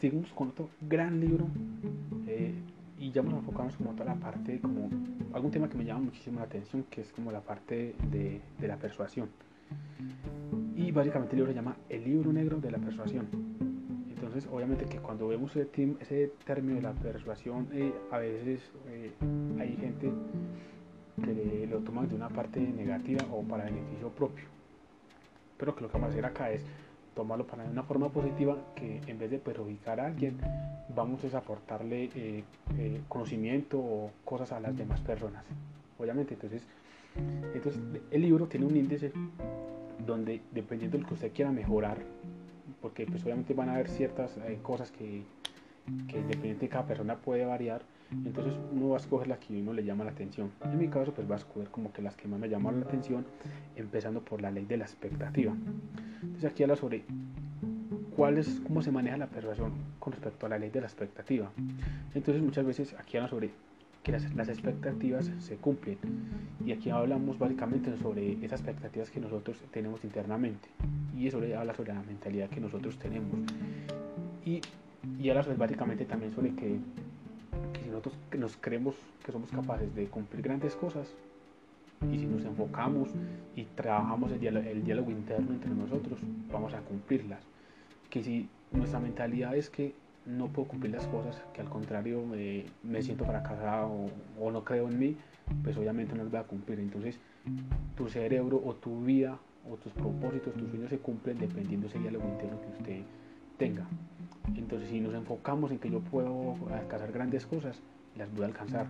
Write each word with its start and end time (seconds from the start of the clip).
seguimos 0.00 0.32
con 0.32 0.48
otro 0.48 0.70
gran 0.80 1.20
libro 1.20 1.46
eh, 2.26 2.54
y 2.98 3.10
ya 3.10 3.22
nos 3.22 3.34
enfocamos 3.34 3.76
como 3.76 3.92
toda 3.92 4.06
la 4.06 4.14
parte, 4.14 4.60
como 4.60 4.90
algún 5.32 5.50
tema 5.50 5.68
que 5.68 5.76
me 5.76 5.84
llama 5.84 6.00
muchísimo 6.00 6.38
la 6.38 6.46
atención, 6.46 6.84
que 6.90 7.02
es 7.02 7.12
como 7.12 7.30
la 7.30 7.40
parte 7.40 7.94
de, 8.10 8.40
de 8.58 8.68
la 8.68 8.76
persuasión. 8.76 9.28
Y 10.76 10.90
básicamente 10.92 11.34
el 11.34 11.38
libro 11.38 11.52
se 11.52 11.56
llama 11.56 11.76
El 11.88 12.04
libro 12.04 12.32
negro 12.32 12.58
de 12.58 12.70
la 12.70 12.78
persuasión. 12.78 13.28
Entonces, 14.08 14.48
obviamente 14.52 14.84
que 14.84 14.98
cuando 14.98 15.28
vemos 15.28 15.54
ese, 15.56 15.96
ese 16.00 16.32
término 16.44 16.76
de 16.76 16.82
la 16.82 16.92
persuasión, 16.92 17.68
eh, 17.72 17.92
a 18.10 18.18
veces 18.18 18.60
eh, 18.88 19.12
hay 19.58 19.76
gente 19.76 20.12
que 21.22 21.66
lo 21.70 21.78
toma 21.78 22.06
de 22.06 22.14
una 22.14 22.28
parte 22.28 22.60
negativa 22.60 23.24
o 23.30 23.42
para 23.42 23.64
beneficio 23.64 24.08
propio. 24.10 24.44
Pero 25.56 25.74
que 25.74 25.82
lo 25.82 25.88
que 25.88 25.94
vamos 25.94 26.08
a 26.08 26.12
hacer 26.12 26.24
acá 26.24 26.50
es 26.50 26.64
tomarlo 27.20 27.46
para 27.46 27.64
una 27.64 27.82
forma 27.82 28.08
positiva 28.08 28.56
que 28.74 29.02
en 29.06 29.18
vez 29.18 29.30
de 29.30 29.38
perjudicar 29.38 30.00
a 30.00 30.06
alguien, 30.06 30.38
vamos 30.96 31.22
a 31.34 31.36
aportarle 31.36 32.08
eh, 32.14 32.44
conocimiento 33.08 33.78
o 33.78 34.10
cosas 34.24 34.52
a 34.52 34.60
las 34.60 34.74
demás 34.74 35.02
personas. 35.02 35.44
Obviamente, 35.98 36.32
entonces, 36.32 36.62
entonces 37.52 37.78
el 38.10 38.22
libro 38.22 38.46
tiene 38.46 38.64
un 38.64 38.74
índice 38.74 39.12
donde 40.06 40.40
dependiendo 40.50 40.96
de 40.96 41.02
lo 41.02 41.08
que 41.08 41.14
usted 41.14 41.30
quiera 41.34 41.52
mejorar, 41.52 41.98
porque 42.80 43.04
pues 43.04 43.22
obviamente 43.24 43.52
van 43.52 43.68
a 43.68 43.74
haber 43.74 43.90
ciertas 43.90 44.38
eh, 44.38 44.58
cosas 44.62 44.90
que, 44.90 45.22
que 46.08 46.20
independientemente 46.20 46.64
de 46.64 46.68
cada 46.70 46.86
persona 46.86 47.16
puede 47.16 47.44
variar, 47.44 47.82
entonces 48.12 48.54
uno 48.72 48.90
va 48.90 48.96
a 48.96 49.00
escoger 49.00 49.28
las 49.28 49.38
que 49.38 49.60
uno 49.60 49.72
le 49.72 49.84
llama 49.84 50.04
la 50.04 50.10
atención. 50.10 50.50
En 50.64 50.78
mi 50.78 50.88
caso 50.88 51.12
pues 51.12 51.30
va 51.30 51.34
a 51.34 51.38
escoger 51.38 51.68
como 51.68 51.92
que 51.92 52.02
las 52.02 52.16
que 52.16 52.28
más 52.28 52.40
me 52.40 52.48
llaman 52.48 52.80
la 52.80 52.86
atención, 52.86 53.24
empezando 53.76 54.20
por 54.20 54.42
la 54.42 54.50
ley 54.50 54.64
de 54.64 54.76
la 54.76 54.84
expectativa. 54.84 55.54
Entonces 56.22 56.50
aquí 56.50 56.62
habla 56.62 56.76
sobre 56.76 57.04
cuál 58.16 58.38
es, 58.38 58.60
cómo 58.66 58.82
se 58.82 58.90
maneja 58.90 59.16
la 59.16 59.28
persuasión 59.28 59.72
con 59.98 60.12
respecto 60.12 60.46
a 60.46 60.48
la 60.48 60.58
ley 60.58 60.70
de 60.70 60.80
la 60.80 60.86
expectativa. 60.86 61.50
Entonces 62.14 62.42
muchas 62.42 62.64
veces 62.66 62.94
aquí 62.98 63.16
habla 63.16 63.28
sobre 63.28 63.50
que 64.02 64.12
las, 64.12 64.34
las, 64.34 64.48
expectativas 64.48 65.30
se 65.38 65.56
cumplen. 65.56 65.98
Y 66.64 66.72
aquí 66.72 66.90
hablamos 66.90 67.38
básicamente 67.38 67.96
sobre 67.98 68.32
esas 68.44 68.60
expectativas 68.60 69.10
que 69.10 69.20
nosotros 69.20 69.62
tenemos 69.70 70.02
internamente. 70.04 70.68
Y 71.16 71.28
eso 71.28 71.40
habla 71.56 71.74
sobre 71.74 71.92
la 71.92 72.02
mentalidad 72.02 72.48
que 72.48 72.60
nosotros 72.60 72.98
tenemos. 72.98 73.40
Y, 74.44 74.60
y 75.18 75.30
habla 75.30 75.42
básicamente 75.56 76.04
también 76.06 76.32
sobre 76.32 76.54
que, 76.54 76.78
nosotros 78.00 78.18
nos 78.38 78.56
creemos 78.56 78.94
que 79.24 79.32
somos 79.32 79.50
capaces 79.50 79.94
de 79.94 80.06
cumplir 80.06 80.42
grandes 80.42 80.74
cosas, 80.74 81.14
y 82.10 82.18
si 82.18 82.26
nos 82.26 82.44
enfocamos 82.46 83.10
y 83.54 83.64
trabajamos 83.64 84.32
el 84.32 84.84
diálogo, 84.84 85.10
interno 85.10 85.52
entre 85.52 85.70
nosotros, 85.70 86.18
vamos 86.50 86.72
a 86.72 86.80
cumplirlas. 86.80 87.40
Que 88.08 88.22
si 88.22 88.48
nuestra 88.72 89.00
mentalidad 89.00 89.54
es 89.54 89.68
que 89.68 89.94
no 90.24 90.48
puedo 90.48 90.68
cumplir 90.68 90.94
las 90.94 91.06
cosas, 91.08 91.42
que 91.52 91.60
al 91.60 91.68
contrario 91.68 92.24
eh, 92.34 92.66
me 92.82 93.02
siento 93.02 93.26
fracasado 93.26 94.06
o, 94.40 94.50
no 94.50 94.64
creo 94.64 94.88
en 94.88 94.98
mí, 94.98 95.16
pues 95.62 95.76
obviamente 95.76 96.14
no 96.14 96.22
las 96.22 96.30
voy 96.30 96.40
a 96.40 96.44
cumplir. 96.44 96.80
Entonces 96.80 97.20
tu 97.96 98.08
cerebro 98.08 98.62
o 98.64 98.74
tu 98.74 99.02
vida 99.02 99.38
o 99.70 99.76
tus 99.76 99.92
propósitos, 99.92 100.54
tus 100.54 100.70
sueños 100.70 100.88
se 100.88 100.98
cumplen 100.98 101.38
dependiendo 101.38 101.86
ese 101.86 101.98
diálogo 101.98 102.26
interno 102.28 102.60
que 102.62 102.68
usted 102.68 103.02
tenga. 103.60 103.86
Entonces 104.56 104.88
si 104.88 105.00
nos 105.00 105.14
enfocamos 105.14 105.70
en 105.70 105.78
que 105.78 105.90
yo 105.90 106.00
puedo 106.00 106.56
alcanzar 106.72 107.12
grandes 107.12 107.46
cosas, 107.46 107.78
las 108.16 108.32
voy 108.32 108.42
a 108.42 108.46
alcanzar. 108.46 108.86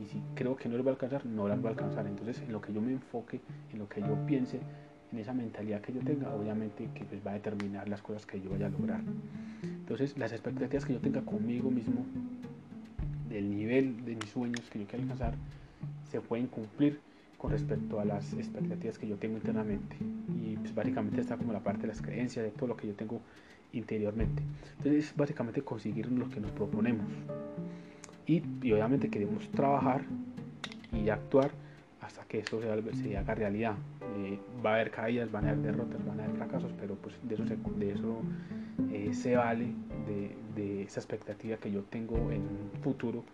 Y 0.00 0.06
si 0.06 0.22
creo 0.34 0.56
que 0.56 0.68
no 0.68 0.76
las 0.76 0.84
voy 0.84 0.90
a 0.90 0.92
alcanzar, 0.92 1.24
no 1.24 1.48
las 1.48 1.58
voy 1.58 1.68
a 1.68 1.70
alcanzar. 1.70 2.06
Entonces 2.06 2.40
en 2.42 2.52
lo 2.52 2.60
que 2.60 2.72
yo 2.72 2.82
me 2.82 2.92
enfoque, 2.92 3.40
en 3.72 3.78
lo 3.78 3.88
que 3.88 4.02
yo 4.02 4.14
piense, 4.26 4.60
en 5.10 5.18
esa 5.18 5.32
mentalidad 5.32 5.80
que 5.80 5.94
yo 5.94 6.00
tenga, 6.02 6.32
obviamente 6.34 6.88
que 6.94 7.04
pues 7.04 7.26
va 7.26 7.32
a 7.32 7.34
determinar 7.34 7.88
las 7.88 8.02
cosas 8.02 8.26
que 8.26 8.40
yo 8.40 8.50
vaya 8.50 8.66
a 8.66 8.68
lograr. 8.68 9.00
Entonces, 9.62 10.16
las 10.16 10.30
expectativas 10.30 10.84
que 10.84 10.92
yo 10.92 11.00
tenga 11.00 11.22
conmigo 11.22 11.70
mismo, 11.70 12.04
del 13.28 13.50
nivel 13.50 14.04
de 14.04 14.14
mis 14.14 14.30
sueños 14.30 14.60
que 14.70 14.78
yo 14.78 14.86
quiero 14.86 15.02
alcanzar, 15.02 15.34
se 16.10 16.20
pueden 16.20 16.46
cumplir 16.46 17.00
con 17.40 17.52
respecto 17.52 17.98
a 18.00 18.04
las 18.04 18.34
expectativas 18.34 18.98
que 18.98 19.08
yo 19.08 19.16
tengo 19.16 19.36
internamente. 19.36 19.96
Y 20.28 20.56
pues, 20.56 20.74
básicamente 20.74 21.20
está 21.22 21.38
como 21.38 21.52
la 21.52 21.60
parte 21.60 21.82
de 21.82 21.88
las 21.88 22.02
creencias, 22.02 22.44
de 22.44 22.50
todo 22.50 22.68
lo 22.68 22.76
que 22.76 22.86
yo 22.86 22.94
tengo 22.94 23.20
interiormente. 23.72 24.42
Entonces, 24.76 25.06
es 25.06 25.16
básicamente 25.16 25.62
conseguir 25.62 26.10
lo 26.12 26.28
que 26.28 26.38
nos 26.38 26.50
proponemos. 26.50 27.06
Y, 28.26 28.42
y 28.62 28.72
obviamente 28.72 29.08
queremos 29.08 29.48
trabajar 29.52 30.02
y 30.92 31.08
actuar 31.08 31.50
hasta 32.02 32.24
que 32.24 32.40
eso 32.40 32.60
se, 32.60 32.94
se 32.94 33.16
haga 33.16 33.34
realidad. 33.34 33.74
Eh, 34.18 34.38
va 34.64 34.72
a 34.72 34.74
haber 34.74 34.90
caídas, 34.90 35.32
van 35.32 35.46
a 35.46 35.50
haber 35.50 35.62
derrotas, 35.62 36.04
van 36.04 36.20
a 36.20 36.24
haber 36.24 36.36
fracasos, 36.36 36.72
pero 36.78 36.94
pues 36.96 37.14
de 37.22 37.34
eso 37.34 37.46
se, 37.46 37.56
de 37.56 37.92
eso, 37.92 38.20
eh, 38.92 39.14
se 39.14 39.36
vale 39.36 39.66
de, 40.06 40.36
de, 40.54 40.82
esa 40.82 41.00
expectativa 41.00 41.56
que 41.56 41.70
yo 41.70 41.82
tengo 41.84 42.16
en 42.30 42.42
un 42.42 42.70
futuro 42.82 43.24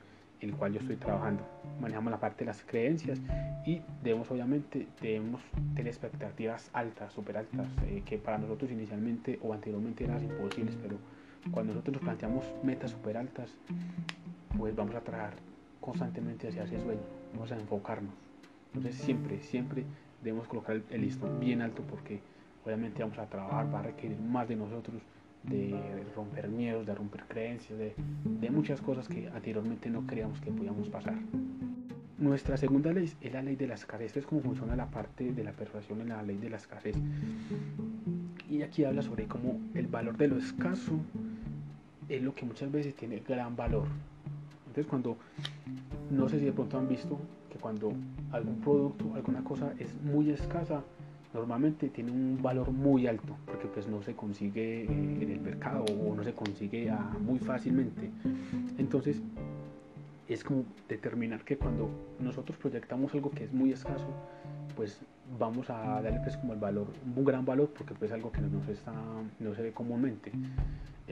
el 0.41 0.55
cual 0.55 0.73
yo 0.73 0.81
estoy 0.81 0.97
trabajando. 0.97 1.43
Manejamos 1.81 2.11
la 2.11 2.21
parte 2.21 2.41
de 2.41 2.47
las 2.47 2.63
creencias 2.63 3.21
y 3.65 3.81
debemos 4.03 4.31
obviamente 4.31 4.87
debemos 5.01 5.43
tener 5.75 5.89
expectativas 5.89 6.71
altas, 6.73 7.13
súper 7.13 7.39
altas, 7.39 7.67
eh, 7.87 8.03
que 8.05 8.19
para 8.19 8.39
nosotros 8.39 8.71
inicialmente 8.71 9.39
o 9.43 9.53
anteriormente 9.53 10.05
eran 10.05 10.23
imposibles, 10.23 10.77
pero 10.83 10.97
cuando 11.51 11.73
nosotros 11.73 11.95
nos 11.95 12.03
planteamos 12.03 12.45
metas 12.63 12.91
súper 12.91 13.17
altas, 13.17 13.51
pues 14.57 14.75
vamos 14.75 14.95
a 14.95 15.01
trabajar 15.01 15.35
constantemente 15.81 16.49
hacia 16.49 16.65
ese 16.65 16.81
sueño, 16.81 17.01
vamos 17.33 17.53
a 17.53 17.57
enfocarnos. 17.57 18.13
Entonces 18.75 19.01
siempre, 19.01 19.41
siempre 19.41 19.85
debemos 20.23 20.49
colocar 20.49 20.81
el, 20.91 21.01
listón 21.01 21.39
bien 21.41 21.63
alto 21.63 21.83
porque 21.83 22.21
obviamente 22.65 23.03
vamos 23.03 23.19
a 23.19 23.27
trabajar, 23.27 23.73
va 23.73 23.81
a 23.81 23.83
requerir 23.83 24.19
más 24.19 24.49
de 24.49 24.57
nosotros, 24.57 25.01
de 25.49 26.05
romper 26.15 26.49
miedos, 26.49 26.87
de 26.87 26.95
romper 26.95 27.25
creencias, 27.25 27.79
de, 27.79 27.95
de 28.25 28.51
muchas 28.51 28.81
cosas 28.81 29.09
que 29.09 29.29
anteriormente 29.29 29.91
no 29.91 30.07
creíamos 30.07 30.41
que 30.41 30.51
podíamos 30.51 30.89
pasar. 30.89 31.15
Nuestra 32.19 32.57
segunda 32.57 32.93
ley 32.93 33.13
es 33.21 33.33
la 33.33 33.43
ley 33.43 33.57
de 33.57 33.67
la 33.67 33.75
escasez. 33.75 34.17
es 34.17 34.25
como 34.25 34.41
funciona 34.41 34.75
la 34.75 34.87
parte 34.87 35.33
de 35.33 35.45
la 35.45 35.53
persuasión 35.53 36.01
en 36.01 36.09
la 36.09 36.23
ley 36.23 36.39
de 36.39 36.49
la 36.49 36.57
escasez. 36.57 36.97
Y 38.49 38.63
aquí 38.63 38.85
habla 38.85 39.03
sobre 39.03 39.27
cómo 39.27 39.61
el 39.75 39.87
valor 39.87 40.17
de 40.17 40.29
lo 40.29 40.39
escaso 40.39 40.93
es 42.09 42.23
lo 42.23 42.35
que 42.35 42.47
muchas 42.47 42.73
veces 42.73 42.95
tiene 42.95 43.23
gran 43.27 43.55
valor. 43.55 43.87
Entonces 44.67 44.87
cuando, 44.87 45.19
no 46.11 46.27
sé 46.29 46.39
si 46.39 46.47
de 46.47 46.53
pronto 46.53 46.79
han 46.79 46.89
visto 46.89 47.19
que 47.53 47.59
cuando 47.59 47.93
algún 48.33 48.61
producto, 48.63 49.13
alguna 49.15 49.45
cosa 49.45 49.75
es 49.79 49.95
muy 50.03 50.31
escasa, 50.31 50.83
normalmente 51.35 51.89
tiene 51.89 52.11
un 52.11 52.43
valor 52.43 52.71
muy 52.71 53.07
alto 53.07 53.37
porque 53.47 53.67
pues 53.67 53.87
no 53.87 54.03
se 54.03 54.15
consigue 54.15 54.85
eh, 54.85 54.87
en 54.87 55.31
el 55.31 55.41
mercado 55.41 55.85
o 55.85 56.15
no 56.15 56.25
se 56.25 56.33
consigue 56.33 56.91
muy 57.21 57.39
fácilmente. 57.39 58.11
Entonces 58.79 59.21
es 60.29 60.43
como 60.43 60.65
determinar 60.89 61.45
que 61.45 61.57
cuando 61.57 61.89
nosotros 62.19 62.59
proyectamos 62.59 63.15
algo 63.15 63.31
que 63.31 63.45
es 63.45 63.53
muy 63.53 63.73
escaso, 63.73 64.09
pues 64.75 65.01
vamos 65.39 65.71
a 65.71 66.01
darle 66.01 66.21
pues 66.21 66.37
como 66.37 66.53
el 66.53 66.59
valor, 66.59 66.89
un 67.17 67.25
gran 67.25 67.45
valor 67.45 67.71
porque 67.77 67.95
pues 67.95 68.13
algo 68.13 68.31
que 68.31 68.41
no 68.41 68.63
se, 68.65 68.73
está, 68.73 68.93
no 69.39 69.55
se 69.55 69.63
ve 69.63 69.73
comúnmente. 69.73 70.33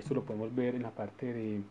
Esto 0.05 0.17
lo 0.17 0.25
podemos 0.27 0.55
ver 0.55 0.75
en 0.75 0.83
la 0.83 0.91
parte 0.91 1.33
de, 1.33 1.63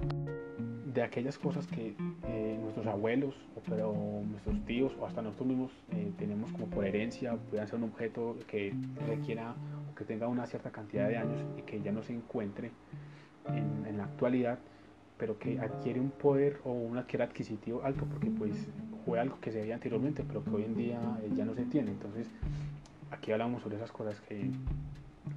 de 0.91 1.03
aquellas 1.03 1.37
cosas 1.37 1.67
que 1.67 1.95
eh, 2.27 2.57
nuestros 2.59 2.87
abuelos, 2.87 3.35
o, 3.55 3.61
pero 3.69 3.93
nuestros 4.27 4.59
tíos 4.65 4.91
o 4.99 5.05
hasta 5.05 5.21
nosotros 5.21 5.49
mismos 5.49 5.71
eh, 5.91 6.11
tenemos 6.17 6.51
como 6.51 6.65
por 6.65 6.83
herencia, 6.83 7.37
puedan 7.51 7.67
ser 7.67 7.75
un 7.75 7.83
objeto 7.83 8.35
que 8.47 8.73
requiera 9.07 9.53
o 9.91 9.93
que 9.93 10.03
tenga 10.03 10.27
una 10.27 10.47
cierta 10.47 10.71
cantidad 10.71 11.07
de 11.09 11.17
años 11.17 11.45
y 11.59 11.61
que 11.61 11.79
ya 11.83 11.91
no 11.91 12.01
se 12.01 12.13
encuentre 12.13 12.71
en, 13.49 13.95
la 13.95 14.05
actualidad, 14.05 14.57
pero 15.19 15.37
que 15.37 15.59
adquiere 15.59 15.99
un 15.99 16.09
poder 16.09 16.59
o 16.63 16.71
un 16.71 16.97
adquiere 16.97 17.25
adquisitivo 17.25 17.83
alto 17.83 18.05
porque 18.05 18.31
pues 18.31 18.67
fue 19.05 19.19
algo 19.19 19.39
que 19.41 19.51
se 19.51 19.61
veía 19.61 19.75
anteriormente, 19.75 20.23
pero 20.27 20.43
que 20.43 20.49
hoy 20.49 20.63
en 20.63 20.75
día 20.75 20.99
eh, 21.21 21.29
ya 21.35 21.45
no 21.45 21.53
se 21.53 21.65
tiene. 21.65 21.91
Entonces, 21.91 22.27
aquí 23.11 23.31
hablamos 23.31 23.61
sobre 23.61 23.75
esas 23.75 23.91
cosas 23.91 24.19
que 24.21 24.49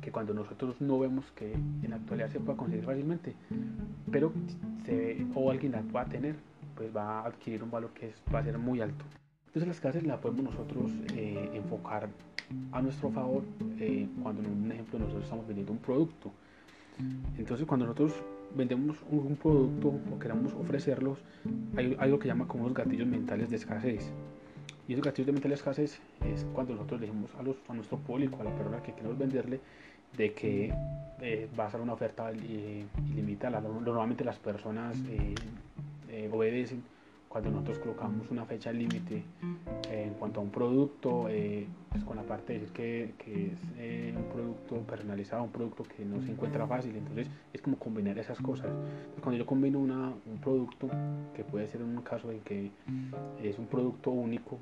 que 0.01 0.11
cuando 0.11 0.35
nosotros 0.35 0.81
no 0.81 0.99
vemos 0.99 1.25
que 1.33 1.53
en 1.53 1.91
la 1.91 1.97
actualidad 1.97 2.31
se 2.31 2.41
pueda 2.41 2.57
conseguir 2.57 2.85
fácilmente, 2.85 3.35
pero 4.11 4.33
se, 4.85 5.27
o 5.35 5.51
alguien 5.51 5.73
la 5.73 5.83
pueda 5.83 6.05
tener, 6.07 6.37
pues 6.75 6.95
va 6.95 7.21
a 7.21 7.27
adquirir 7.27 7.63
un 7.63 7.71
valor 7.71 7.91
que 7.91 8.13
va 8.35 8.41
a 8.41 8.45
ser 8.45 8.59
muy 8.59 8.81
alto. 8.81 9.05
Entonces 9.47 9.69
las 9.69 9.81
clases 9.81 10.05
las 10.05 10.19
podemos 10.21 10.45
nosotros 10.45 10.91
eh, 11.15 11.51
enfocar 11.55 12.09
a 12.73 12.83
nuestro 12.83 13.11
favor 13.11 13.43
eh, 13.81 14.09
cuando 14.23 14.43
en 14.43 14.65
un 14.65 14.73
ejemplo 14.73 14.99
nosotros 14.99 15.25
estamos 15.25 15.47
vendiendo 15.47 15.73
un 15.73 15.79
producto. 15.79 16.31
Entonces 17.39 17.67
cuando 17.67 17.87
nosotros 17.87 18.13
vendemos 18.55 18.97
un, 19.11 19.37
producto 19.37 19.95
o 20.13 20.19
queramos 20.19 20.53
ofrecerlos, 20.55 21.19
hay 21.77 21.97
algo 21.99 22.19
que 22.19 22.29
llama 22.29 22.47
como 22.47 22.65
los 22.65 22.75
gatillos 22.75 23.07
mentales 23.07 23.51
de 23.51 23.57
escasez. 23.57 24.13
Y 24.89 24.93
esos 24.93 25.05
gatillos 25.05 25.27
de 25.27 25.33
mentales 25.33 25.59
escasez 25.61 26.01
es 26.25 26.47
cuando 26.55 26.75
nosotros 26.75 27.01
le 27.01 27.07
decimos 27.07 27.31
a, 27.35 27.75
nuestro 27.75 27.99
público, 27.99 28.41
a 28.41 28.45
la 28.45 28.55
persona 28.55 28.83
que 28.83 28.93
queremos 28.93 29.19
venderle, 29.19 29.61
de 30.17 30.33
que 30.33 30.73
eh, 31.21 31.49
va 31.59 31.67
a 31.67 31.71
ser 31.71 31.81
una 31.81 31.95
oferta 31.95 32.33
ilimitada. 32.33 33.61
Normalmente 33.61 34.25
las 34.25 34.39
personas 34.39 34.97
eh, 35.09 35.35
eh, 36.09 36.31
obedecen 36.33 36.83
cuando 37.29 37.51
nosotros 37.51 37.79
colocamos 37.81 38.31
una 38.31 38.47
fecha 38.47 38.73
límite 38.73 39.23
en 39.91 40.15
cuanto 40.15 40.41
a 40.41 40.43
un 40.43 40.51
producto, 40.51 41.29
eh, 41.29 41.67
pues 41.91 42.03
con 42.05 42.17
la 42.17 42.23
parte 42.23 42.55
de 42.55 42.61
decir 42.61 42.73
que, 42.73 43.15
que 43.19 43.47
es 43.49 43.59
eh, 43.77 44.15
un 44.17 44.25
producto 44.33 44.77
personalizado, 44.87 45.43
un 45.43 45.51
producto 45.51 45.85
que 45.85 46.05
no 46.05 46.23
se 46.23 46.31
encuentra 46.31 46.67
fácil, 46.67 46.97
entonces 46.97 47.29
es 47.53 47.61
como 47.61 47.77
combinar 47.79 48.19
esas 48.19 48.39
cosas. 48.39 48.69
cuando 49.21 49.39
yo 49.39 49.45
combino 49.45 49.81
un 49.81 50.39
producto, 50.41 50.89
que 51.35 51.45
puede 51.45 51.67
ser 51.67 51.83
un 51.83 52.01
caso 52.01 52.31
en 52.31 52.41
que 52.41 52.71
es 53.43 53.59
un 53.59 53.67
producto 53.67 54.13
único 54.13 54.59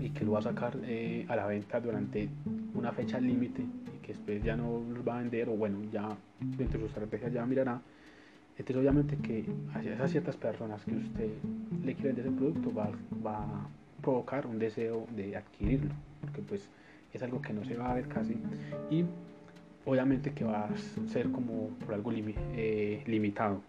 y 0.00 0.10
que 0.10 0.24
lo 0.24 0.32
va 0.32 0.38
a 0.40 0.42
sacar 0.42 0.78
eh, 0.84 1.26
a 1.28 1.36
la 1.36 1.46
venta 1.46 1.80
durante 1.80 2.28
una 2.74 2.92
fecha 2.92 3.20
límite 3.20 3.62
y 3.62 3.98
que 4.00 4.08
después 4.08 4.42
ya 4.42 4.56
no 4.56 4.82
lo 4.88 5.04
va 5.04 5.18
a 5.18 5.20
vender 5.20 5.48
o 5.48 5.52
bueno, 5.52 5.78
ya 5.90 6.08
dentro 6.40 6.80
de 6.80 6.80
su 6.80 6.86
estrategia 6.86 7.28
ya 7.28 7.46
mirará, 7.46 7.80
entonces 8.58 8.76
obviamente 8.76 9.16
que 9.16 9.44
a 9.74 9.82
esas 9.82 10.10
ciertas 10.10 10.36
personas 10.36 10.84
que 10.84 10.94
usted 10.94 11.30
le 11.84 11.94
quiere 11.94 12.12
vender 12.12 12.26
ese 12.26 12.36
producto 12.36 12.74
va, 12.74 12.90
va 13.24 13.38
a 13.38 13.68
provocar 14.00 14.46
un 14.46 14.58
deseo 14.58 15.06
de 15.14 15.36
adquirirlo, 15.36 15.94
porque 16.20 16.42
pues 16.42 16.68
es 17.12 17.22
algo 17.22 17.40
que 17.40 17.52
no 17.52 17.64
se 17.64 17.76
va 17.76 17.90
a 17.90 17.94
ver 17.94 18.08
casi 18.08 18.36
y 18.90 19.04
obviamente 19.84 20.32
que 20.32 20.44
va 20.44 20.64
a 20.64 21.08
ser 21.08 21.30
como 21.30 21.68
por 21.84 21.94
algo 21.94 22.12
eh, 22.12 23.02
limitado. 23.06 23.62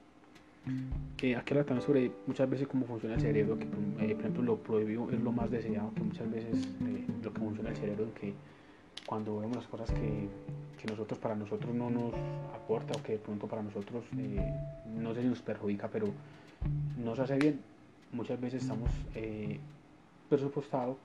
Que 1.18 1.36
aquí 1.36 1.54
también 1.54 1.82
sobre 1.82 2.12
muchas 2.26 2.50
veces 2.50 2.68
cómo 2.68 2.86
funciona 2.86 3.16
el 3.16 3.22
cerebro, 3.22 3.58
que 3.58 3.66
eh, 3.66 4.16
por 4.16 4.22
ejemplo 4.22 4.44
lo 4.44 4.58
prohibido 4.58 5.10
es 5.12 5.22
lo 5.22 5.32
más 5.32 5.52
deseado, 5.52 5.94
que 5.94 6.02
muchas 6.02 6.32
veces 6.32 6.68
eh, 6.86 7.06
lo 7.22 7.34
que 7.34 7.40
funciona 7.40 7.70
el 7.70 7.76
cerebro, 7.76 8.14
que 8.14 8.34
cuando 9.06 9.40
vemos 9.40 9.58
las 9.58 9.68
cosas 9.68 9.92
que, 9.92 10.30
que, 10.82 10.88
nosotros 10.88 11.20
para 11.20 11.36
nosotros 11.36 11.76
no 11.76 11.90
nos 11.90 12.14
aporta 12.56 12.98
o 12.98 13.04
que 13.04 13.14
de 13.14 13.20
pronto 13.20 13.48
para 13.48 13.62
nosotros 13.62 14.06
no 14.88 15.14
sé 15.14 15.22
si 15.22 15.28
nos 15.28 15.42
perjudica, 15.42 15.90
pero 15.90 16.08
nos 16.98 17.20
hace 17.20 17.38
bien, 17.38 17.60
muchas 18.14 18.40
veces 18.40 18.64
estamos 18.64 18.90
presupuestado 20.30 20.98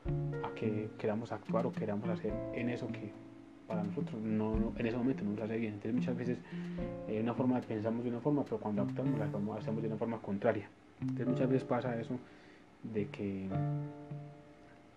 a 0.44 0.54
que 0.54 0.88
queramos 0.98 1.32
actuar 1.32 1.66
o 1.66 1.72
queramos 1.72 2.08
hacer 2.08 2.32
en 2.54 2.68
eso 2.70 2.86
que 2.86 3.10
para 3.68 3.84
nosotros 3.84 4.20
no, 4.20 4.72
en 4.76 4.86
ese 4.86 4.96
momento 4.96 5.22
no 5.22 5.32
nos 5.32 5.42
hace 5.42 5.58
bien. 5.58 5.74
Entonces 5.74 5.94
muchas 5.94 6.16
veces 6.16 6.38
eh, 7.06 7.20
una 7.22 7.34
forma 7.34 7.60
pensamos 7.60 8.02
de 8.02 8.10
una 8.10 8.20
forma, 8.20 8.42
pero 8.42 8.58
cuando 8.58 8.82
actuamos 8.82 9.18
la 9.18 9.26
hacemos 9.56 9.82
de 9.82 9.88
una 9.88 9.96
forma 9.96 10.20
contraria. 10.20 10.68
Entonces 11.00 11.28
muchas 11.28 11.48
veces 11.48 11.64
pasa 11.68 12.00
eso 12.00 12.18
de 12.82 13.06
que 13.06 13.48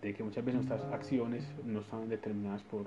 de 0.00 0.14
que 0.14 0.24
muchas 0.24 0.44
veces 0.44 0.66
nuestras 0.66 0.92
acciones 0.92 1.44
no 1.64 1.78
están 1.78 2.08
determinadas 2.08 2.62
por, 2.64 2.86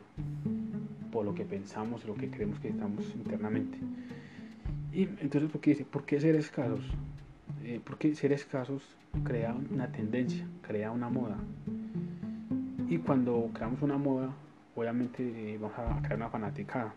por 1.14 1.24
lo 1.24 1.34
que 1.34 1.46
pensamos 1.46 2.04
lo 2.06 2.14
que 2.14 2.30
creemos 2.30 2.60
que 2.60 2.68
estamos 2.68 3.06
internamente. 3.16 3.78
Y 4.92 5.04
entonces, 5.04 5.50
¿por 5.50 5.62
qué? 5.62 5.76
¿Por 5.90 6.06
qué 6.06 6.20
ser 6.20 6.36
escasos? 6.36 6.84
Eh, 7.64 7.80
porque 7.84 8.14
ser 8.16 8.34
escasos 8.34 8.84
crea 9.24 9.56
una 9.72 9.92
tendencia, 9.92 10.46
crea 10.62 10.92
una 10.92 11.10
moda. 11.10 11.38
Y 12.90 12.98
cuando 12.98 13.50
creamos 13.54 13.82
una 13.82 13.98
moda, 13.98 14.34
obviamente 14.76 15.24
eh, 15.24 15.58
vamos 15.58 15.78
a 15.78 16.02
crear 16.02 16.18
una 16.18 16.30
fanaticada. 16.30 16.94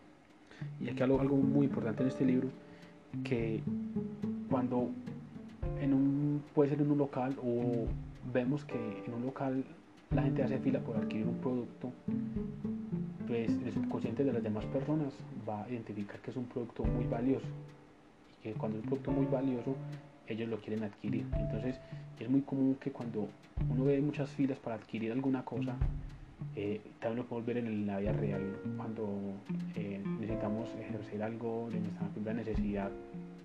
Y 0.81 0.89
aquí 0.89 1.03
algo, 1.03 1.21
algo 1.21 1.37
muy 1.37 1.67
importante 1.67 2.03
en 2.03 2.09
este 2.09 2.25
libro, 2.25 2.49
que 3.25 3.63
cuando 4.51 4.91
en 5.81 5.95
un, 5.95 6.43
puede 6.55 6.71
ser 6.71 6.81
en 6.81 6.91
un 6.91 6.99
local 6.99 7.37
o 7.43 7.87
vemos 8.33 8.65
que 8.65 9.05
en 9.07 9.15
un 9.15 9.23
local 9.23 9.65
la 10.11 10.23
gente 10.23 10.43
hace 10.43 10.59
fila 10.59 10.81
por 10.81 10.97
adquirir 10.97 11.27
un 11.27 11.37
producto, 11.37 11.93
pues 13.27 13.51
el 13.51 13.73
subconsciente 13.73 14.25
de 14.25 14.33
las 14.33 14.43
demás 14.43 14.65
personas 14.67 15.13
va 15.49 15.65
a 15.65 15.69
identificar 15.69 16.19
que 16.21 16.31
es 16.31 16.37
un 16.37 16.47
producto 16.47 16.85
muy 16.85 17.07
valioso. 17.07 17.47
Y 18.41 18.45
que 18.45 18.53
cuando 18.55 18.79
es 18.79 18.85
un 18.85 18.89
producto 18.89 19.11
muy 19.13 19.27
valioso, 19.27 19.77
ellos 20.27 20.49
lo 20.49 20.59
quieren 20.59 20.85
adquirir. 20.85 21.27
Entonces 21.37 21.79
es 22.19 22.29
muy 22.29 22.41
común 22.41 22.77
que 22.81 22.91
cuando 22.91 23.29
uno 23.71 23.85
ve 23.85 24.01
muchas 24.01 24.31
filas 24.31 24.59
para 24.59 24.77
adquirir 24.77 25.13
alguna 25.13 25.45
cosa, 25.45 25.77
eh, 26.61 26.81
también 26.99 27.19
lo 27.19 27.29
podemos 27.29 27.47
ver 27.47 27.59
en 27.59 27.87
la 27.87 28.01
vida 28.01 28.11
real 28.11 28.43
cuando 28.77 29.07
eh, 29.77 30.03
necesitamos 30.19 30.69
ejercer 30.81 31.23
algo 31.23 31.69
de 31.71 31.79
nuestra 31.79 32.09
propia 32.09 32.33
necesidad, 32.33 32.91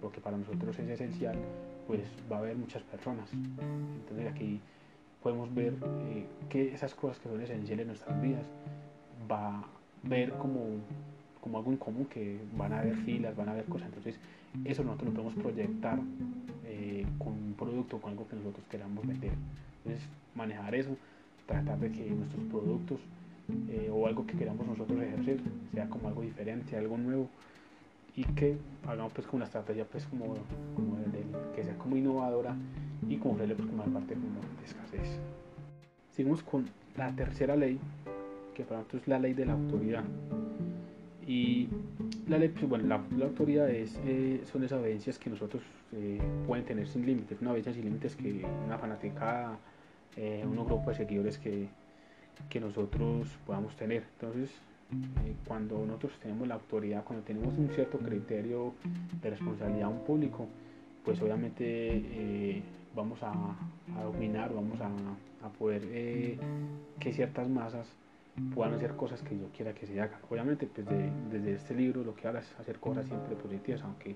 porque 0.01 0.19
para 0.19 0.35
nosotros 0.35 0.79
es 0.79 0.89
esencial, 0.89 1.37
pues 1.85 2.01
va 2.31 2.37
a 2.37 2.39
haber 2.39 2.55
muchas 2.55 2.81
personas. 2.81 3.29
Entonces 3.31 4.25
aquí 4.31 4.59
podemos 5.21 5.53
ver 5.53 5.75
eh, 6.09 6.25
que 6.49 6.73
esas 6.73 6.95
cosas 6.95 7.19
que 7.19 7.29
son 7.29 7.39
esenciales 7.39 7.83
en 7.83 7.87
nuestras 7.89 8.19
vidas 8.19 8.45
va 9.31 9.59
a 9.59 9.65
ver 10.01 10.31
como, 10.31 10.61
como 11.39 11.59
algo 11.59 11.69
en 11.69 11.77
común, 11.77 12.05
que 12.05 12.39
van 12.57 12.73
a 12.73 12.79
haber 12.79 12.95
filas, 12.95 13.35
van 13.35 13.49
a 13.49 13.51
haber 13.51 13.65
cosas. 13.65 13.89
Entonces 13.89 14.19
eso 14.65 14.83
nosotros 14.83 15.09
lo 15.09 15.21
podemos 15.21 15.35
proyectar 15.35 15.99
con 17.19 17.33
un 17.33 17.53
producto, 17.55 18.01
con 18.01 18.13
algo 18.13 18.27
que 18.27 18.37
nosotros 18.37 18.65
queramos 18.71 19.05
vender. 19.05 19.33
Entonces, 19.85 20.09
manejar 20.33 20.73
eso, 20.73 20.97
tratar 21.45 21.79
de 21.79 21.91
que 21.91 22.09
nuestros 22.09 22.43
productos 22.45 22.99
eh, 23.69 23.89
o 23.91 24.07
algo 24.07 24.25
que 24.25 24.37
queramos 24.37 24.65
nosotros 24.65 25.01
ejercer 25.01 25.39
sea 25.73 25.89
como 25.89 26.07
algo 26.07 26.21
diferente, 26.21 26.77
algo 26.77 26.97
nuevo 26.97 27.29
y 28.15 28.23
que 28.23 28.57
hagamos 28.87 29.11
pues 29.13 29.25
como 29.27 29.37
una 29.37 29.45
estrategia 29.45 29.85
pues 29.85 30.05
como, 30.05 30.35
que 31.55 31.63
sea 31.63 31.75
como 31.77 31.97
innovadora 31.97 32.55
y 33.09 33.17
como 33.17 33.35
pues 33.35 33.55
como 33.55 33.83
una 33.83 33.93
parte 33.93 34.13
como 34.13 34.39
de 34.59 34.65
escasez. 34.65 35.19
Seguimos 36.11 36.43
con 36.43 36.69
la 36.95 37.11
tercera 37.15 37.55
ley, 37.55 37.79
que 38.53 38.63
para 38.63 38.79
nosotros 38.79 39.01
es 39.01 39.07
la 39.07 39.19
ley 39.19 39.33
de 39.33 39.45
la 39.45 39.53
autoridad. 39.53 40.03
Y 41.25 41.69
la 42.27 42.37
ley, 42.37 42.49
pues, 42.49 42.67
bueno, 42.67 42.85
la, 42.87 43.25
autoridad 43.25 43.69
es, 43.69 43.97
eh, 44.05 44.41
son 44.51 44.63
esas 44.63 44.79
obediencias 44.79 45.17
que 45.17 45.29
nosotros 45.29 45.63
eh, 45.93 46.19
pueden 46.45 46.65
tener 46.65 46.87
sin 46.87 47.05
límites, 47.05 47.41
una 47.41 47.51
obediencia 47.51 47.73
sin 47.73 47.85
límites 47.85 48.15
que 48.15 48.45
una 48.65 48.77
fanática, 48.77 49.57
eh, 50.17 50.43
un 50.45 50.65
grupo 50.65 50.89
de 50.89 50.95
seguidores 50.95 51.37
que, 51.37 51.67
que 52.49 52.59
nosotros 52.59 53.27
podamos 53.45 53.75
tener. 53.75 54.03
Entonces, 54.13 54.49
cuando 55.47 55.85
nosotros 55.85 56.13
tenemos 56.21 56.47
la 56.47 56.55
autoridad, 56.55 57.03
cuando 57.03 57.25
tenemos 57.25 57.57
un 57.57 57.69
cierto 57.69 57.97
criterio 57.97 58.73
de 59.21 59.29
responsabilidad 59.31 59.85
a 59.85 59.89
un 59.89 60.03
público, 60.03 60.47
pues 61.03 61.19
obviamente 61.21 62.61
vamos 62.95 63.19
a, 63.23 63.33
dominar, 64.03 64.53
vamos 64.53 64.79
a, 64.81 64.89
a 65.45 65.49
poder 65.49 65.81
que 66.99 67.11
ciertas 67.11 67.49
masas 67.49 67.87
puedan 68.53 68.73
hacer 68.73 68.95
cosas 68.95 69.21
que 69.21 69.37
yo 69.37 69.47
quiera 69.55 69.73
que 69.73 69.85
se 69.85 69.99
hagan. 69.99 70.19
Obviamente, 70.29 70.67
pues 70.67 70.87
desde 71.31 71.53
este 71.53 71.75
libro 71.75 72.03
lo 72.03 72.15
que 72.15 72.27
habla 72.27 72.39
es 72.39 72.55
hacer 72.59 72.79
cosas 72.79 73.05
siempre 73.05 73.35
positivas, 73.35 73.81
aunque 73.83 74.15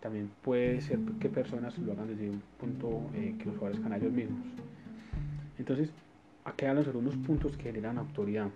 también 0.00 0.30
puede 0.42 0.80
ser 0.80 0.98
que 1.20 1.28
personas 1.28 1.78
lo 1.78 1.92
hagan 1.92 2.08
desde 2.08 2.28
un 2.28 2.42
punto 2.58 3.02
eh, 3.14 3.34
que 3.38 3.44
los 3.46 3.54
favorezcan 3.54 3.92
a 3.92 3.96
ellos 3.96 4.12
mismos. 4.12 4.40
Entonces, 5.62 5.90
aquí 6.44 6.64
hablan 6.64 6.84
sobre 6.84 6.98
unos 6.98 7.14
puntos 7.18 7.56
que 7.56 7.62
generan 7.62 7.96
autoridad. 7.96 8.48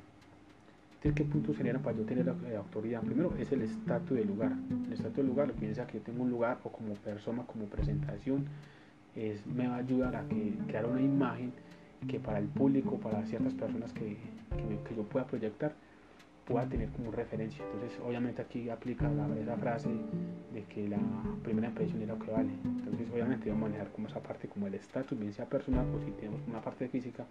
¿Qué 1.01 1.25
puntos 1.25 1.57
generan 1.57 1.81
para 1.81 1.97
yo 1.97 2.03
tener 2.03 2.27
eh, 2.27 2.57
autoridad? 2.57 3.01
Primero 3.03 3.33
es 3.39 3.53
el 3.53 3.63
estatus 3.63 4.19
del 4.19 4.27
lugar. 4.27 4.51
El 4.87 4.93
estatus 4.93 5.19
del 5.19 5.29
lugar, 5.29 5.53
piensa 5.53 5.87
que 5.87 5.99
yo 5.99 6.05
tengo 6.05 6.25
un 6.25 6.31
lugar 6.31 6.59
o 6.65 6.73
como 6.73 6.95
persona, 6.95 7.45
como 7.45 7.67
presentación, 7.67 8.47
es, 9.15 9.47
me 9.47 9.69
va 9.69 9.77
a 9.77 9.79
ayudar 9.79 10.17
a 10.17 10.27
que, 10.27 10.55
crear 10.67 10.85
una 10.85 11.01
imagen 11.01 11.53
que 12.09 12.19
para 12.19 12.41
el 12.41 12.47
público, 12.47 12.99
para 12.99 13.25
ciertas 13.25 13.55
personas 13.55 13.93
que, 13.93 14.17
que, 14.89 14.97
yo 14.97 15.05
pueda 15.05 15.29
proyectar, 15.29 15.75
pueda 16.47 16.67
tener 16.69 16.89
como 16.91 17.11
referencia. 17.11 17.65
Entonces, 17.65 17.99
obviamente 18.05 18.41
aquí 18.41 18.71
aplica 18.71 19.11
la, 19.11 19.29
esa 19.39 19.57
frase 19.57 19.91
de 20.55 20.63
que 20.65 20.89
la 20.89 20.99
primera 21.43 21.69
impresión 21.69 22.01
es 22.01 22.09
lo 22.09 22.19
que 22.19 22.31
vale. 22.31 22.51
Entonces, 22.65 23.11
obviamente 23.13 23.51
vamos 23.51 23.65
a 23.65 23.69
manejar 23.69 23.93
como 23.93 24.09
esa 24.09 24.23
parte 24.23 24.49
como 24.49 24.67
el 24.69 24.75
estatus, 24.75 25.19
bien 25.19 25.33
sea 25.33 25.47
personal 25.47 25.87
o 25.95 26.01
si 26.05 26.13
tenemos 26.13 26.41
una 26.47 26.61
parte 26.61 26.89
física 26.89 27.27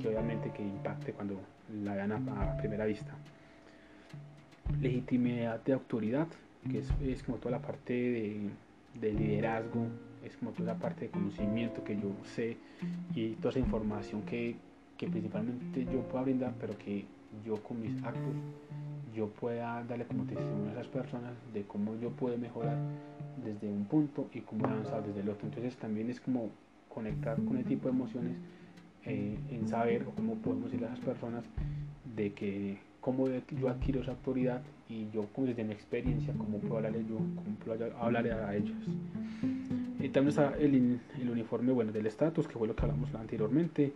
que 0.00 0.08
obviamente 0.08 0.50
que 0.50 0.62
impacte 0.62 1.12
cuando 1.12 1.40
la 1.72 1.94
vean 1.94 2.12
a, 2.12 2.56
primera 2.58 2.84
vista. 2.84 3.14
Legitimidad 4.80 5.62
de 5.62 5.72
autoridad, 5.72 6.26
que 6.68 6.82
es, 7.12 7.22
como 7.22 7.38
toda 7.38 7.52
la 7.52 7.62
parte 7.62 7.92
de, 7.92 8.50
de 9.00 9.12
liderazgo, 9.12 9.86
es 10.24 10.36
como 10.36 10.50
toda 10.50 10.74
la 10.74 10.78
parte 10.78 11.04
de 11.04 11.10
conocimiento 11.12 11.84
que 11.84 11.94
yo 11.94 12.10
sé 12.24 12.56
y 13.14 13.34
toda 13.34 13.50
esa 13.50 13.60
información 13.60 14.22
que, 14.22 14.56
que 14.96 15.08
principalmente 15.08 15.84
yo 15.84 16.00
pueda 16.08 16.24
brindar, 16.24 16.54
pero 16.60 16.76
que 16.78 17.04
yo 17.44 17.62
con 17.62 17.80
mis 17.80 18.02
actos 18.02 18.34
yo 19.14 19.28
pueda 19.28 19.82
darle 19.84 20.04
como 20.04 20.24
testimonio 20.24 20.68
a 20.68 20.72
esas 20.72 20.88
personas 20.88 21.32
de 21.54 21.62
cómo 21.62 21.96
yo 21.96 22.10
puedo 22.10 22.36
mejorar 22.36 22.76
desde 23.42 23.68
un 23.68 23.84
punto 23.86 24.28
y 24.34 24.40
cómo 24.40 24.66
avanzar 24.66 25.04
desde 25.06 25.20
el 25.20 25.28
otro. 25.30 25.46
Entonces 25.46 25.76
también 25.76 26.10
es 26.10 26.20
como 26.20 26.50
conectar 26.92 27.36
con 27.42 27.56
ese 27.56 27.68
tipo 27.68 27.88
de 27.88 27.94
emociones 27.94 28.36
eh, 29.04 29.38
en 29.50 29.68
saber 29.68 30.04
cómo 30.16 30.34
podemos 30.36 30.66
decirle 30.66 30.86
a 30.86 30.92
esas 30.92 31.04
personas 31.04 31.44
de 32.14 32.32
que 32.32 32.78
cómo 33.00 33.28
yo 33.28 33.68
adquiero 33.68 34.00
esa 34.02 34.12
autoridad 34.12 34.62
y 34.88 35.08
yo 35.10 35.26
desde 35.36 35.64
mi 35.64 35.72
experiencia 35.72 36.34
cómo 36.36 36.58
puedo 36.58 36.76
hablarle 36.76 37.04
yo, 37.08 37.16
cómo 37.16 37.56
puedo 37.64 37.96
hablarle 37.98 38.32
a 38.32 38.54
ellos. 38.54 38.76
Y 39.98 40.08
también 40.10 40.28
está 40.28 40.54
el, 40.58 41.00
el 41.20 41.30
uniforme 41.30 41.72
bueno 41.72 41.90
del 41.90 42.06
estatus, 42.06 42.46
que 42.46 42.54
fue 42.54 42.68
lo 42.68 42.76
que 42.76 42.82
hablamos 42.82 43.14
anteriormente 43.14 43.92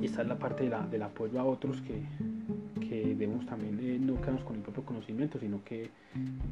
y 0.00 0.06
esta 0.06 0.22
es 0.22 0.28
la 0.28 0.38
parte 0.38 0.68
del 0.90 1.02
apoyo 1.02 1.40
a 1.40 1.44
otros 1.44 1.82
que, 1.82 2.02
que 2.86 3.14
debemos 3.14 3.44
también 3.46 3.78
eh, 3.82 3.98
no 4.00 4.20
quedarnos 4.20 4.44
con 4.44 4.56
el 4.56 4.62
propio 4.62 4.84
conocimiento, 4.84 5.38
sino 5.38 5.62
que 5.64 5.90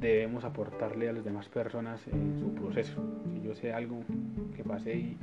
debemos 0.00 0.44
aportarle 0.44 1.08
a 1.08 1.12
las 1.12 1.24
demás 1.24 1.48
personas 1.48 2.06
en 2.08 2.38
su 2.40 2.52
proceso. 2.54 3.02
Si 3.32 3.46
yo 3.46 3.54
sé 3.54 3.72
algo 3.72 4.00
que 4.54 4.64
pase 4.64 4.94
y, 4.94 5.16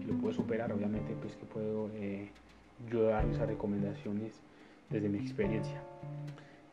y 0.00 0.04
lo 0.04 0.14
puedo 0.14 0.32
superar, 0.32 0.72
obviamente 0.72 1.14
pues 1.20 1.34
que 1.34 1.44
puedo 1.44 1.90
eh, 1.94 2.28
yo 2.90 3.04
dar 3.04 3.26
esas 3.26 3.48
recomendaciones 3.48 4.40
desde 4.88 5.08
mi 5.08 5.18
experiencia. 5.18 5.82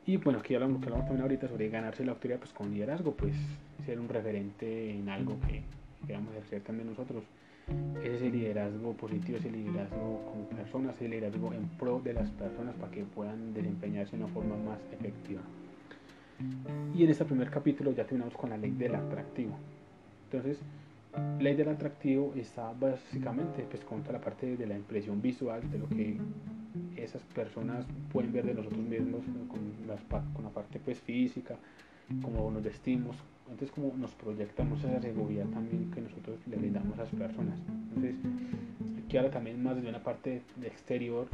Y 0.06 0.18
bueno, 0.18 0.40
aquí 0.40 0.56
hablamos, 0.56 0.80
que 0.80 0.86
hablamos 0.86 1.06
también 1.06 1.24
ahorita 1.24 1.48
sobre 1.48 1.70
ganarse 1.70 2.04
la 2.04 2.12
autoridad 2.12 2.40
pues 2.40 2.52
con 2.52 2.72
liderazgo, 2.74 3.14
pues 3.14 3.36
ser 3.86 4.00
un 4.00 4.10
referente 4.10 4.92
en 4.92 5.10
algo 5.10 5.40
que 5.48 5.64
queramos 6.06 6.34
ejercer 6.36 6.62
también 6.62 6.90
nosotros. 6.90 7.24
Ese 8.04 8.30
liderazgo 8.30 8.94
positivo, 8.94 9.38
ese 9.38 9.52
liderazgo 9.52 10.22
como 10.26 10.46
personas, 10.50 10.96
ese 10.96 11.10
liderazgo 11.10 11.54
en 11.54 11.68
pro 11.78 12.00
de 12.00 12.14
las 12.14 12.30
personas 12.32 12.76
para 12.76 12.92
que 12.92 13.04
puedan 13.04 13.54
desempeñarse 13.54 14.18
de 14.18 14.24
una 14.24 14.34
forma 14.34 14.56
más 14.56 14.80
efectiva. 14.92 15.42
Y 16.96 17.04
en 17.04 17.10
este 17.10 17.26
primer 17.26 17.50
capítulo 17.50 17.92
ya 17.92 18.06
terminamos 18.06 18.36
con 18.36 18.50
la 18.50 18.58
ley 18.58 18.72
del 18.72 18.96
atractivo. 18.96 19.58
Entonces, 20.26 20.60
ley 21.40 21.56
del 21.56 21.70
atractivo 21.70 22.34
está 22.36 22.72
básicamente 22.74 23.66
pues 23.70 23.84
contra 23.84 24.14
la 24.14 24.22
parte 24.22 24.56
de 24.56 24.68
la 24.68 24.76
impresión 24.76 25.22
visual 25.22 25.70
de 25.70 25.80
lo 25.80 25.90
que 25.90 26.18
esas 26.96 27.22
personas 27.24 27.86
pueden 28.12 28.32
ver 28.32 28.46
de 28.46 28.54
nosotros 28.54 28.80
mismos 28.80 29.22
con, 29.48 29.60
con 30.34 30.44
la 30.44 30.50
parte 30.50 30.80
pues 30.80 31.00
física, 31.00 31.56
cómo 32.22 32.50
nos 32.52 32.64
vestimos, 32.64 33.16
entonces 33.52 33.72
como 33.72 33.96
nos 33.98 34.12
proyectamos 34.12 34.84
esa 34.84 35.02
seguridad 35.02 35.46
también 35.48 35.92
que 35.92 36.02
nosotros 36.02 36.40
le 36.48 36.58
brindamos 36.58 36.98
a 37.00 37.04
las 37.04 37.12
personas. 37.12 37.60
Entonces, 37.68 38.16
aquí 39.04 39.18
ahora 39.18 39.32
también 39.32 39.62
más 39.62 39.82
de 39.82 39.90
una 39.90 40.04
parte 40.04 40.42
exterior, 40.64 41.28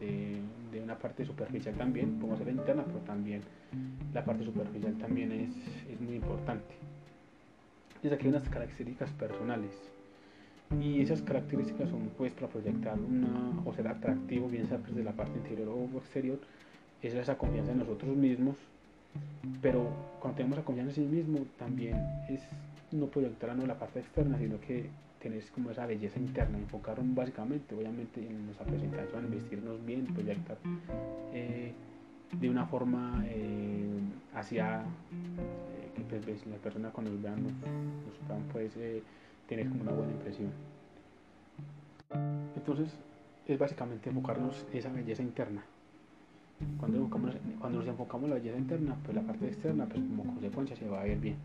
de, 0.00 0.40
una 0.82 0.98
parte 0.98 1.24
superficial 1.24 1.74
también, 1.74 2.18
podemos 2.18 2.44
la 2.44 2.52
interna, 2.52 2.84
pero 2.84 2.98
también 3.00 3.42
la 4.14 4.24
parte 4.24 4.44
superficial 4.44 4.96
también 4.98 5.32
es, 5.32 5.50
es 5.90 6.00
muy 6.00 6.16
importante. 6.16 6.74
Entonces 7.96 8.12
aquí 8.12 8.28
unas 8.28 8.48
características 8.48 9.10
personales 9.12 9.72
y 10.80 11.00
esas 11.00 11.22
características 11.22 11.88
son 11.88 12.10
pues 12.16 12.32
para 12.32 12.48
proyectar 12.48 12.98
una 12.98 13.62
o 13.64 13.72
ser 13.72 13.88
atractivo 13.88 14.48
bien 14.48 14.66
sea 14.66 14.78
desde 14.78 15.02
la 15.02 15.12
parte 15.12 15.38
interior 15.38 15.68
o 15.68 15.98
exterior 15.98 16.38
es 17.02 17.14
esa 17.14 17.38
confianza 17.38 17.72
en 17.72 17.78
nosotros 17.78 18.16
mismos 18.16 18.56
pero 19.62 19.88
cuando 20.20 20.36
tenemos 20.36 20.58
la 20.58 20.64
confianza 20.64 21.00
en 21.00 21.08
sí 21.08 21.14
mismo 21.14 21.40
también 21.58 21.96
es 22.28 22.40
no 22.92 23.06
proyectar 23.06 23.54
no 23.56 23.66
la 23.66 23.78
parte 23.78 24.00
externa 24.00 24.38
sino 24.38 24.60
que 24.60 24.88
tener 25.20 25.42
como 25.54 25.70
esa 25.70 25.86
belleza 25.86 26.18
interna 26.18 26.58
enfocar 26.58 26.98
básicamente 27.02 27.74
obviamente 27.74 28.20
en 28.20 28.46
nuestra 28.46 28.66
presentación 28.66 29.24
en 29.24 29.30
vestirnos 29.30 29.84
bien 29.84 30.06
proyectar 30.06 30.56
eh, 31.32 31.72
de 32.32 32.50
una 32.50 32.66
forma 32.66 33.24
eh, 33.26 34.00
hacia 34.34 34.80
eh, 34.80 35.90
que 36.08 36.16
pues, 36.16 36.46
la 36.46 36.56
persona 36.56 36.90
cuando 36.90 37.12
nos 37.12 37.22
vean 37.22 37.42
nos, 37.42 37.52
puedan 38.26 38.42
pues 38.52 38.72
tener 39.48 39.68
como 39.68 39.82
una 39.82 39.92
buena 39.92 40.12
impresión. 40.12 40.50
Entonces 42.56 42.88
es 43.46 43.58
básicamente 43.58 44.10
enfocarnos 44.10 44.66
esa 44.72 44.90
belleza 44.90 45.22
interna. 45.22 45.62
Cuando, 46.78 47.08
cuando 47.10 47.78
nos 47.78 47.88
enfocamos 47.88 48.24
en 48.24 48.30
la 48.30 48.36
belleza 48.36 48.58
interna, 48.58 48.96
pues 49.04 49.14
la 49.14 49.22
parte 49.22 49.46
externa, 49.46 49.86
pues 49.86 50.00
como 50.00 50.24
consecuencia 50.24 50.76
se 50.76 50.88
va 50.88 51.02
a 51.02 51.04
ver 51.04 51.18
bien. 51.18 51.36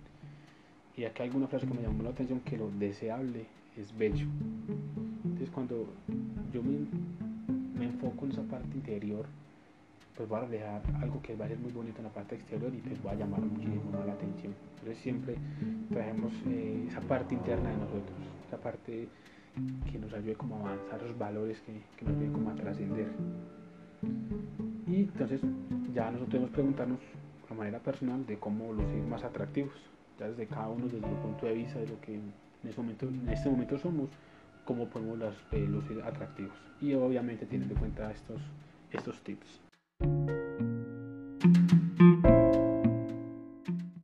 Y 0.96 1.06
aquí 1.06 1.24
hay 1.24 1.30
alguna 1.30 1.48
frase 1.48 1.68
que 1.68 1.74
me 1.74 1.82
llamó 1.82 2.04
la 2.04 2.12
atención, 2.12 2.40
que 2.42 2.58
lo 2.58 2.70
deseable 2.72 3.46
es 3.78 3.98
bello. 3.98 4.28
Entonces 5.24 5.50
cuando 5.50 5.88
yo 6.54 6.62
me, 6.64 6.80
me 7.78 7.86
enfoco 7.86 8.26
en 8.26 8.32
esa 8.32 8.44
parte 8.44 8.76
interior, 8.76 9.26
pues 10.16 10.32
va 10.32 10.44
a 10.44 10.48
dejar 10.48 10.82
algo 11.02 11.22
que 11.22 11.36
va 11.36 11.46
a 11.46 11.48
ser 11.48 11.58
muy 11.60 11.72
bonito 11.72 11.98
en 12.00 12.06
la 12.06 12.12
parte 12.12 12.36
exterior 12.36 12.74
y 12.74 12.78
pues 12.78 13.06
va 13.06 13.12
a 13.12 13.16
llamar 13.16 13.42
muchísimo 13.42 13.92
la 14.06 14.14
atención. 14.14 14.54
Entonces 14.80 14.98
siempre 15.00 15.36
traemos 15.90 16.32
eh, 16.48 16.86
esa 16.88 17.02
parte 17.02 17.34
interna 17.34 17.70
de 17.70 17.78
nosotros, 17.78 18.18
esa 18.48 18.58
parte 18.58 19.08
que 19.92 20.00
nos 20.00 20.14
ayude 20.14 20.36
como 20.36 20.58
a 20.58 20.60
avanzar 20.60 21.02
los 21.02 21.18
valores 21.18 21.60
que, 21.62 21.82
que 21.98 22.06
nos 22.06 22.16
ayude 22.18 22.32
como 22.32 22.50
a 22.50 22.56
trascender. 22.56 23.08
Y 24.88 25.02
entonces 25.02 25.42
ya 25.94 26.06
nosotros 26.06 26.32
debemos 26.32 26.52
preguntarnos 26.52 27.00
a 27.50 27.54
manera 27.54 27.80
personal 27.80 28.26
de 28.26 28.38
cómo 28.38 28.74
lucir 28.74 29.04
más 29.04 29.24
atractivos, 29.24 29.74
ya 30.20 30.28
desde 30.28 30.48
cada 30.48 30.70
uno 30.70 30.86
desde 30.86 30.98
el 30.98 31.04
punto 31.04 31.46
de 31.46 31.54
vista 31.54 31.80
de 31.80 31.88
lo 31.88 32.00
que 32.02 32.16
en 32.16 32.32
este 32.64 32.82
momento, 32.82 33.08
en 33.08 33.30
este 33.30 33.50
momento 33.50 33.78
somos, 33.78 34.10
cómo 34.66 34.88
podemos 34.88 35.20
las, 35.20 35.36
eh, 35.52 35.60
lucir 35.60 36.02
atractivos. 36.04 36.56
Y 36.82 36.94
obviamente 36.94 37.46
teniendo 37.46 37.74
en 37.74 37.80
cuenta 37.80 38.12
estos, 38.12 38.42
estos 38.92 39.22
tips. 39.22 39.62